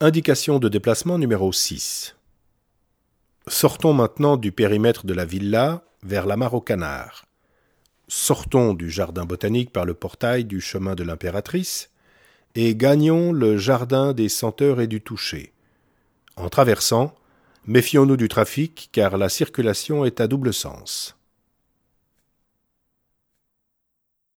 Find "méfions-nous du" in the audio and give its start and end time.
17.66-18.28